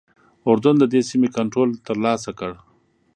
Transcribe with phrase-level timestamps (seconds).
[0.49, 2.51] اردن ددې سیمې کنټرول ترلاسه کړ.